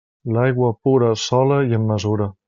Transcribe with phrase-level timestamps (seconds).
[0.35, 2.31] L'aigua pura, sola i amb mesura.